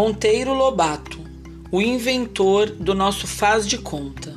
[0.00, 1.18] Monteiro Lobato,
[1.72, 4.32] o inventor do nosso faz de conta.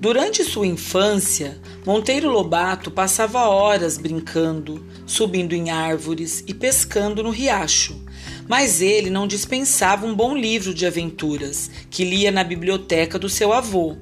[0.00, 8.02] Durante sua infância, Monteiro Lobato passava horas brincando, subindo em árvores e pescando no riacho.
[8.48, 13.52] Mas ele não dispensava um bom livro de aventuras que lia na biblioteca do seu
[13.52, 13.94] avô.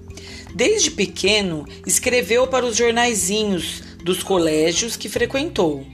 [0.55, 5.85] Desde pequeno, escreveu para os jornaizinhos dos colégios que frequentou.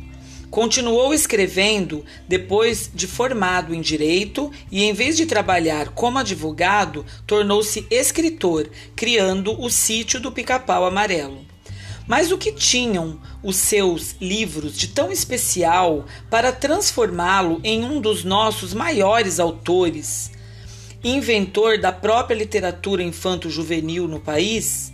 [0.56, 7.87] Continuou escrevendo depois de formado em direito e, em vez de trabalhar como advogado, tornou-se
[7.91, 11.45] escritor, criando o Sítio do Pica-Pau Amarelo.
[12.06, 18.24] Mas o que tinham os seus livros de tão especial para transformá-lo em um dos
[18.24, 20.30] nossos maiores autores,
[21.04, 24.91] inventor da própria literatura infanto-juvenil no país?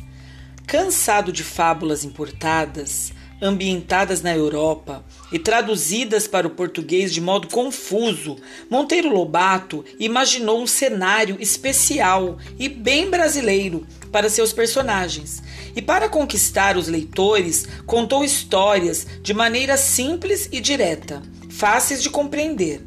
[0.66, 8.36] Cansado de fábulas importadas, ambientadas na Europa e traduzidas para o português de modo confuso,
[8.70, 15.42] Monteiro Lobato imaginou um cenário especial e bem brasileiro para seus personagens.
[15.74, 22.80] E para conquistar os leitores, contou histórias de maneira simples e direta, fáceis de compreender.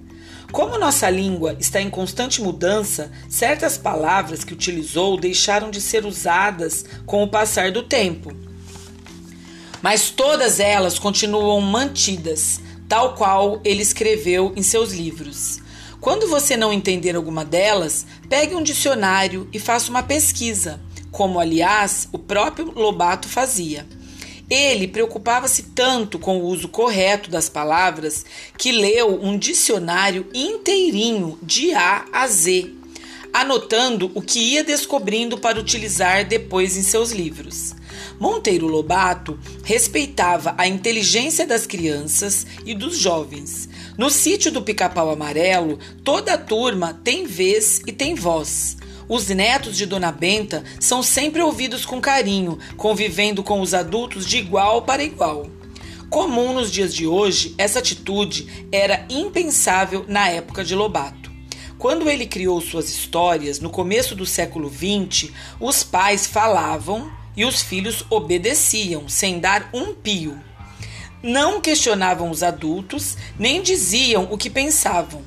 [0.52, 6.86] Como nossa língua está em constante mudança, certas palavras que utilizou deixaram de ser usadas
[7.06, 8.32] com o passar do tempo
[9.86, 15.60] mas todas elas continuam mantidas, tal qual ele escreveu em seus livros.
[16.02, 22.10] Quando você não entender alguma delas, pegue um dicionário e faça uma pesquisa, como aliás
[22.12, 23.86] o próprio Lobato fazia.
[24.50, 28.26] Ele preocupava-se tanto com o uso correto das palavras
[28.58, 32.74] que leu um dicionário inteirinho de A a Z,
[33.36, 37.76] anotando o que ia descobrindo para utilizar depois em seus livros.
[38.18, 43.68] Monteiro Lobato respeitava a inteligência das crianças e dos jovens.
[43.98, 48.78] No sítio do Pica-Pau Amarelo, toda a turma tem vez e tem voz.
[49.10, 54.38] Os netos de Dona Benta são sempre ouvidos com carinho, convivendo com os adultos de
[54.38, 55.50] igual para igual.
[56.10, 61.25] Comum nos dias de hoje, essa atitude era impensável na época de Lobato.
[61.78, 67.62] Quando ele criou suas histórias, no começo do século XX, os pais falavam e os
[67.62, 70.40] filhos obedeciam, sem dar um pio.
[71.22, 75.22] Não questionavam os adultos, nem diziam o que pensavam.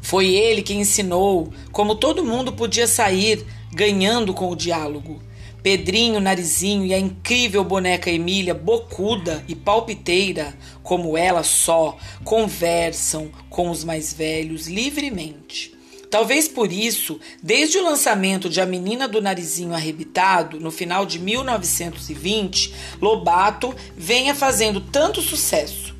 [0.00, 5.22] Foi ele que ensinou como todo mundo podia sair ganhando com o diálogo.
[5.62, 13.70] Pedrinho, Narizinho e a incrível boneca Emília, bocuda e palpiteira, como ela só, conversam com
[13.70, 15.72] os mais velhos livremente.
[16.10, 21.18] Talvez por isso, desde o lançamento de A Menina do Narizinho Arrebitado, no final de
[21.18, 25.91] 1920, Lobato venha fazendo tanto sucesso.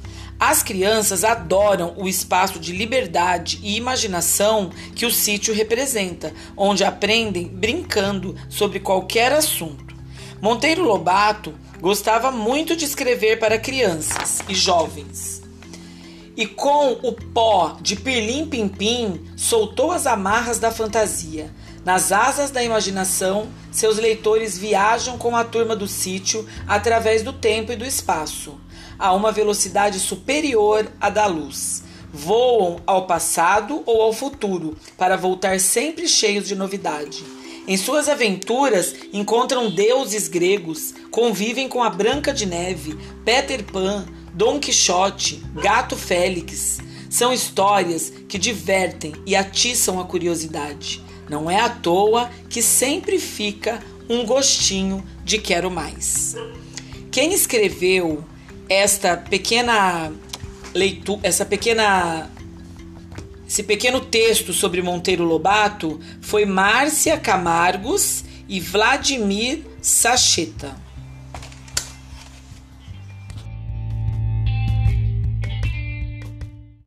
[0.44, 7.46] As crianças adoram o espaço de liberdade e imaginação que o sítio representa, onde aprendem
[7.46, 9.94] brincando sobre qualquer assunto.
[10.40, 15.42] Monteiro Lobato gostava muito de escrever para crianças e jovens
[16.36, 21.52] e com o pó de pirlim pim pim soltou as amarras da fantasia.
[21.84, 27.72] Nas asas da imaginação, seus leitores viajam com a turma do sítio através do tempo
[27.72, 28.58] e do espaço,
[29.02, 31.82] a uma velocidade superior à da luz.
[32.12, 37.24] Voam ao passado ou ao futuro para voltar sempre cheios de novidade.
[37.66, 44.60] Em suas aventuras, encontram deuses gregos, convivem com a Branca de Neve, Peter Pan, Dom
[44.60, 46.78] Quixote, Gato Félix
[47.10, 51.02] são histórias que divertem e atiçam a curiosidade.
[51.28, 56.34] Não é à toa que sempre fica um gostinho de quero mais.
[57.10, 58.24] Quem escreveu
[58.72, 60.12] esta pequena
[60.72, 62.30] leitura, essa pequena
[63.46, 70.74] esse pequeno texto sobre Monteiro Lobato foi Márcia Camargos e Vladimir Sacheta.